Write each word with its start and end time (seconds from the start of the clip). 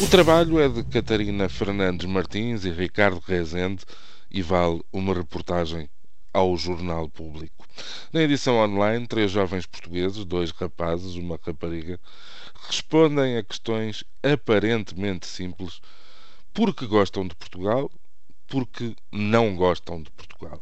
O 0.00 0.06
trabalho 0.08 0.60
é 0.60 0.68
de 0.68 0.84
Catarina 0.84 1.48
Fernandes 1.48 2.06
Martins 2.06 2.64
e 2.64 2.70
Ricardo 2.70 3.20
Rezende 3.26 3.84
e 4.30 4.40
vale 4.42 4.80
uma 4.92 5.12
reportagem 5.12 5.90
ao 6.32 6.56
Jornal 6.56 7.08
Público. 7.08 7.66
Na 8.12 8.22
edição 8.22 8.58
online, 8.58 9.08
três 9.08 9.32
jovens 9.32 9.66
portugueses, 9.66 10.24
dois 10.24 10.52
rapazes, 10.52 11.16
uma 11.16 11.38
rapariga, 11.44 11.98
respondem 12.68 13.36
a 13.36 13.42
questões 13.42 14.04
aparentemente 14.22 15.26
simples 15.26 15.80
porque 16.54 16.86
gostam 16.86 17.26
de 17.26 17.34
Portugal, 17.34 17.90
porque 18.46 18.94
não 19.10 19.56
gostam 19.56 20.00
de 20.00 20.10
Portugal. 20.12 20.60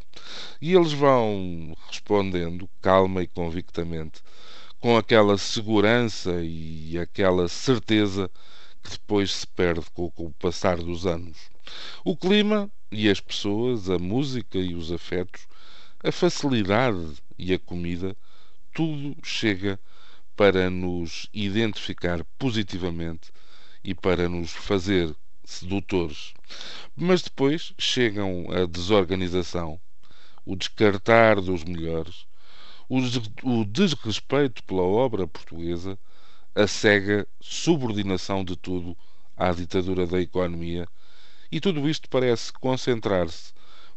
E 0.62 0.74
eles 0.74 0.94
vão 0.94 1.76
respondendo 1.88 2.68
calma 2.80 3.22
e 3.22 3.26
convictamente, 3.26 4.22
com 4.80 4.96
aquela 4.96 5.36
segurança 5.36 6.40
e 6.42 6.98
aquela 6.98 7.48
certeza 7.48 8.30
que 8.86 8.92
depois 8.92 9.32
se 9.32 9.46
perde 9.48 9.84
com, 9.92 10.12
o 10.16 10.30
passar 10.30 10.76
dos 10.76 11.06
anos. 11.06 11.50
O 12.04 12.16
clima 12.16 12.70
e 12.92 13.10
as 13.10 13.20
pessoas, 13.20 13.90
a 13.90 13.98
música 13.98 14.58
e 14.58 14.74
os 14.74 14.92
afetos, 14.92 15.48
a 16.04 16.12
facilidade 16.12 17.16
e 17.36 17.52
a 17.52 17.58
comida, 17.58 18.16
tudo 18.72 19.16
chega 19.24 19.80
para 20.36 20.70
nos 20.70 21.28
identificar 21.34 22.24
positivamente 22.38 23.32
e 23.82 23.92
para 23.92 24.28
nos 24.28 24.52
fazer 24.52 25.14
sedutores. 25.44 26.32
Mas 26.94 27.22
depois 27.22 27.74
chegam 27.76 28.46
a 28.52 28.66
desorganização, 28.66 29.80
o 30.44 30.54
descartar 30.54 31.40
dos 31.40 31.64
melhores, 31.64 32.24
o 32.88 33.64
desrespeito 33.64 34.62
pela 34.62 34.82
obra 34.82 35.26
portuguesa 35.26 35.98
a 36.56 36.66
cega 36.66 37.28
subordinação 37.38 38.42
de 38.42 38.56
tudo 38.56 38.96
à 39.36 39.52
ditadura 39.52 40.06
da 40.06 40.18
economia, 40.18 40.88
e 41.52 41.60
tudo 41.60 41.86
isto 41.86 42.08
parece 42.08 42.50
concentrar-se 42.50 43.52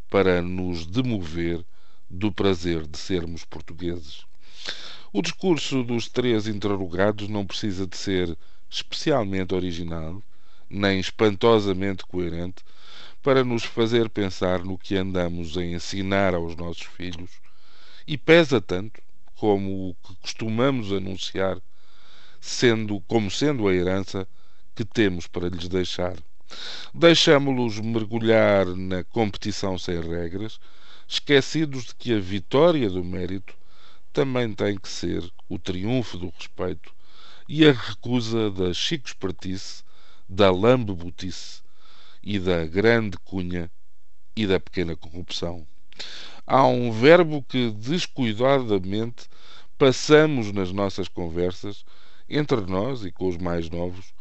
para 0.10 0.42
nos 0.42 0.86
demover 0.86 1.66
do 2.10 2.34
prazer 2.34 2.86
de 2.86 2.98
sermos 2.98 3.46
portugueses. 3.46 4.26
O 5.14 5.22
discurso 5.22 5.86
dos 5.86 6.10
três 6.10 6.48
interrogados 6.48 7.30
não 7.30 7.46
precisa 7.46 7.88
de 7.88 7.96
ser 7.96 8.38
especialmente 8.70 9.56
original, 9.56 10.22
nem 10.70 11.00
espantosamente 11.00 12.06
coerente, 12.06 12.62
para 13.23 13.42
nos 13.42 13.64
fazer 13.64 14.10
pensar 14.10 14.66
no 14.66 14.78
que 14.78 14.98
andamos 14.98 15.58
a 15.58 15.64
ensinar 15.64 16.36
aos 16.36 16.58
nossos 16.58 16.84
filhos, 16.84 17.32
e 18.06 18.18
pesa 18.18 18.60
tanto 18.60 19.02
como 19.36 19.92
o 19.92 19.96
que 20.04 20.14
costumamos 20.18 20.92
anunciar 20.92 21.58
sendo 22.40 23.00
como 23.02 23.30
sendo 23.30 23.68
a 23.68 23.73
herança 23.73 24.28
que 24.76 24.86
temos 24.86 25.28
para 25.28 25.50
lhes 25.50 25.68
deixar. 25.68 26.16
Deixamo-los 26.94 27.80
mergulhar 27.80 28.66
na 28.66 29.04
competição 29.04 29.78
sem 29.78 30.02
regras, 30.02 30.60
esquecidos 31.08 31.86
de 31.86 31.95
que 31.95 32.14
a 32.14 32.20
vitória 32.20 32.90
do 32.90 33.04
mérito 33.04 33.56
também 34.12 34.54
tem 34.54 34.78
que 34.78 34.90
ser 34.90 35.30
o 35.48 35.60
triunfo 35.60 36.17
do 36.17 36.30
respeito 36.30 36.94
e 37.48 37.67
a 37.67 37.72
recusa 37.72 38.50
da 38.52 38.73
chico-espertice, 38.73 39.84
da 40.28 40.52
lambe-butice 40.52 41.62
e 42.22 42.40
da 42.40 42.66
grande 42.66 43.17
cunha 43.20 43.72
e 44.36 44.45
da 44.45 44.60
pequena 44.60 44.95
corrupção. 44.95 45.67
Há 46.45 46.66
um 46.66 46.92
verbo 46.92 47.44
que 47.44 47.72
descuidadamente 47.72 49.28
passamos 49.77 50.52
nas 50.52 50.71
nossas 50.71 51.08
conversas 51.08 51.83
entre 52.30 52.62
nós 52.62 53.04
e 53.04 53.12
com 53.12 53.28
os 53.28 53.38
mais 53.38 53.70
novos, 53.70 54.14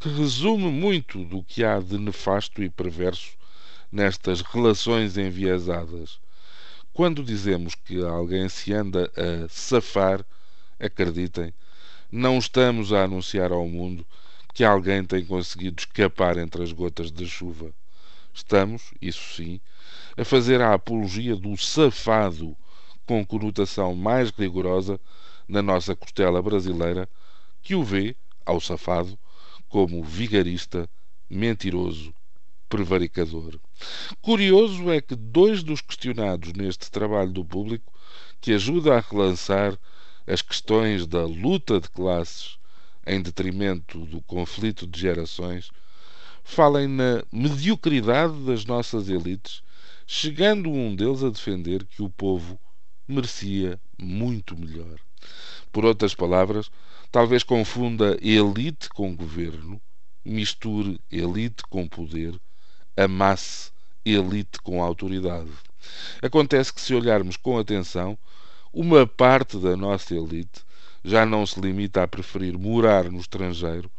que 0.00 0.08
resume 0.08 0.70
muito 0.70 1.24
do 1.24 1.42
que 1.42 1.62
há 1.62 1.78
de 1.78 1.96
nefasto 1.96 2.62
e 2.62 2.68
perverso 2.68 3.30
nestas 3.90 4.40
relações 4.40 5.16
enviesadas. 5.16 6.18
Quando 6.92 7.22
dizemos 7.22 7.74
que 7.74 8.02
alguém 8.02 8.48
se 8.48 8.72
anda 8.72 9.10
a 9.16 9.48
safar, 9.48 10.24
acreditem, 10.80 11.54
não 12.10 12.38
estamos 12.38 12.92
a 12.92 13.04
anunciar 13.04 13.52
ao 13.52 13.66
mundo 13.68 14.04
que 14.52 14.64
alguém 14.64 15.04
tem 15.04 15.24
conseguido 15.24 15.80
escapar 15.80 16.36
entre 16.36 16.62
as 16.62 16.72
gotas 16.72 17.10
da 17.10 17.24
chuva. 17.24 17.72
Estamos, 18.34 18.92
isso 19.00 19.34
sim, 19.34 19.60
a 20.16 20.24
fazer 20.24 20.60
a 20.60 20.74
apologia 20.74 21.36
do 21.36 21.56
safado 21.56 22.56
com 23.06 23.24
conotação 23.24 23.94
mais 23.94 24.30
rigorosa 24.30 25.00
na 25.48 25.62
nossa 25.62 25.94
costela 25.94 26.42
brasileira 26.42 27.08
que 27.62 27.74
o 27.74 27.82
vê, 27.82 28.16
ao 28.44 28.60
safado, 28.60 29.18
como 29.68 30.02
vigarista, 30.02 30.88
mentiroso, 31.30 32.12
prevaricador. 32.68 33.58
Curioso 34.20 34.90
é 34.90 35.00
que 35.00 35.14
dois 35.14 35.62
dos 35.62 35.80
questionados 35.80 36.52
neste 36.52 36.90
trabalho 36.90 37.32
do 37.32 37.44
público, 37.44 37.92
que 38.40 38.52
ajuda 38.52 38.96
a 38.96 39.00
relançar 39.00 39.78
as 40.26 40.42
questões 40.42 41.06
da 41.06 41.24
luta 41.24 41.80
de 41.80 41.88
classes 41.88 42.58
em 43.06 43.20
detrimento 43.20 44.06
do 44.06 44.20
conflito 44.22 44.86
de 44.86 45.00
gerações, 45.00 45.70
falem 46.44 46.88
na 46.88 47.22
mediocridade 47.32 48.34
das 48.44 48.64
nossas 48.64 49.08
elites, 49.08 49.62
chegando 50.06 50.70
um 50.70 50.94
deles 50.94 51.22
a 51.22 51.30
defender 51.30 51.84
que 51.86 52.02
o 52.02 52.10
povo 52.10 52.58
merecia 53.06 53.80
muito 53.98 54.56
melhor. 54.56 54.98
Por 55.72 55.84
outras 55.84 56.14
palavras, 56.14 56.70
Talvez 57.12 57.42
confunda 57.42 58.16
elite 58.22 58.88
com 58.88 59.14
governo, 59.14 59.78
misture 60.24 60.98
elite 61.10 61.62
com 61.68 61.86
poder, 61.86 62.40
amasse 62.96 63.70
elite 64.02 64.58
com 64.62 64.82
autoridade. 64.82 65.50
Acontece 66.22 66.72
que, 66.72 66.80
se 66.80 66.94
olharmos 66.94 67.36
com 67.36 67.58
atenção, 67.58 68.16
uma 68.72 69.06
parte 69.06 69.58
da 69.58 69.76
nossa 69.76 70.14
elite 70.14 70.64
já 71.04 71.26
não 71.26 71.44
se 71.44 71.60
limita 71.60 72.02
a 72.02 72.08
preferir 72.08 72.56
morar 72.56 73.10
no 73.10 73.20
estrangeiro, 73.20 73.92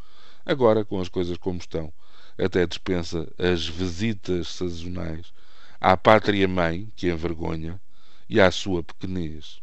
agora 0.43 0.83
com 0.83 0.99
as 0.99 1.07
coisas 1.07 1.37
como 1.37 1.59
estão, 1.59 1.93
até 2.35 2.65
dispensa 2.65 3.31
as 3.37 3.67
visitas 3.67 4.47
sazonais 4.47 5.31
à 5.79 5.95
pátria-mãe, 5.95 6.91
que 6.95 7.11
envergonha, 7.11 7.79
e 8.33 8.41
à 8.41 8.49
sua 8.49 8.81
pequenez. 8.81 9.61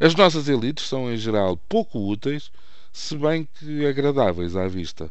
As 0.00 0.12
nossas 0.16 0.48
elites 0.48 0.88
são, 0.88 1.08
em 1.08 1.16
geral, 1.16 1.56
pouco 1.56 2.00
úteis 2.00 2.50
se 2.92 3.16
bem 3.16 3.48
que 3.54 3.86
agradáveis 3.86 4.56
à 4.56 4.66
vista. 4.66 5.08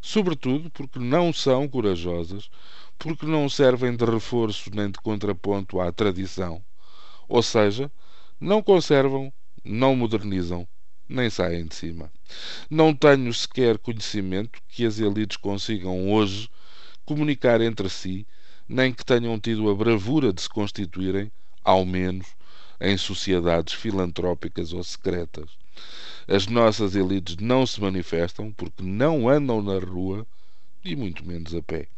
Sobretudo 0.00 0.70
porque 0.70 1.00
não 1.00 1.32
são 1.32 1.66
corajosas, 1.66 2.48
porque 2.96 3.26
não 3.26 3.48
servem 3.48 3.96
de 3.96 4.04
reforço 4.04 4.70
nem 4.72 4.88
de 4.88 5.00
contraponto 5.00 5.80
à 5.80 5.90
tradição. 5.90 6.62
Ou 7.28 7.42
seja, 7.42 7.90
não 8.38 8.62
conservam, 8.62 9.32
não 9.64 9.96
modernizam, 9.96 10.68
nem 11.08 11.28
saem 11.28 11.66
de 11.66 11.74
cima. 11.74 12.12
Não 12.70 12.94
tenho 12.94 13.34
sequer 13.34 13.76
conhecimento 13.76 14.60
que 14.68 14.86
as 14.86 15.00
elites 15.00 15.36
consigam 15.36 16.12
hoje 16.12 16.48
comunicar 17.04 17.60
entre 17.60 17.88
si, 17.88 18.24
nem 18.68 18.94
que 18.94 19.04
tenham 19.04 19.36
tido 19.40 19.68
a 19.68 19.74
bravura 19.74 20.32
de 20.32 20.42
se 20.42 20.48
constituírem, 20.48 21.32
ao 21.66 21.84
menos, 21.84 22.28
em 22.80 22.96
sociedades 22.96 23.74
filantrópicas 23.74 24.72
ou 24.72 24.84
secretas. 24.84 25.50
As 26.28 26.46
nossas 26.46 26.94
elites 26.94 27.36
não 27.38 27.66
se 27.66 27.80
manifestam 27.80 28.52
porque 28.52 28.84
não 28.84 29.28
andam 29.28 29.60
na 29.60 29.76
rua 29.76 30.24
e 30.84 30.94
muito 30.94 31.26
menos 31.26 31.52
a 31.56 31.60
pé. 31.60 31.88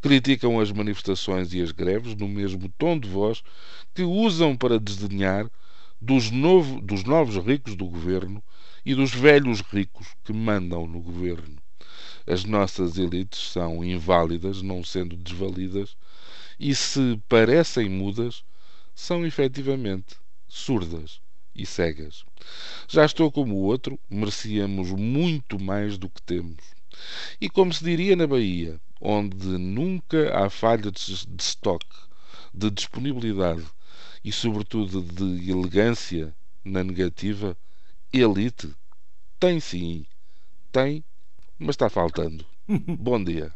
Criticam 0.00 0.60
as 0.60 0.70
manifestações 0.70 1.52
e 1.52 1.60
as 1.60 1.72
greves 1.72 2.14
no 2.14 2.28
mesmo 2.28 2.68
tom 2.78 2.96
de 2.96 3.08
voz 3.08 3.42
que 3.92 4.02
usam 4.02 4.56
para 4.56 4.78
desdenhar 4.78 5.50
dos, 6.00 6.30
novo, 6.30 6.80
dos 6.80 7.02
novos 7.02 7.36
ricos 7.44 7.74
do 7.74 7.86
governo 7.86 8.40
e 8.86 8.94
dos 8.94 9.10
velhos 9.12 9.60
ricos 9.60 10.06
que 10.24 10.32
mandam 10.32 10.86
no 10.86 11.00
governo. 11.00 11.56
As 12.24 12.44
nossas 12.44 12.96
elites 12.96 13.40
são 13.50 13.84
inválidas, 13.84 14.62
não 14.62 14.84
sendo 14.84 15.16
desvalidas, 15.16 15.96
e 16.60 16.74
se 16.76 17.20
parecem 17.28 17.88
mudas, 17.88 18.44
são 19.00 19.24
efetivamente 19.24 20.16
surdas 20.46 21.20
e 21.54 21.64
cegas. 21.64 22.24
Já 22.86 23.04
estou 23.04 23.32
como 23.32 23.54
o 23.54 23.62
outro, 23.62 23.98
merecíamos 24.10 24.90
muito 24.90 25.58
mais 25.58 25.96
do 25.96 26.08
que 26.08 26.20
temos. 26.22 26.58
E 27.40 27.48
como 27.48 27.72
se 27.72 27.82
diria 27.82 28.14
na 28.14 28.26
Bahia, 28.26 28.78
onde 29.00 29.46
nunca 29.46 30.36
há 30.36 30.50
falha 30.50 30.90
de, 30.90 31.26
de 31.26 31.42
estoque, 31.42 31.86
de 32.52 32.70
disponibilidade 32.70 33.64
e, 34.22 34.30
sobretudo, 34.30 35.02
de 35.02 35.50
elegância 35.50 36.34
na 36.62 36.84
negativa, 36.84 37.56
elite 38.12 38.70
tem 39.38 39.58
sim, 39.60 40.04
tem, 40.70 41.02
mas 41.58 41.70
está 41.70 41.88
faltando. 41.88 42.44
Bom 42.68 43.22
dia. 43.24 43.50